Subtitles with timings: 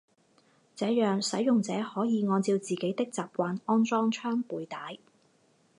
[0.75, 4.97] 这样使用者可以按照自己的习惯安装枪背带。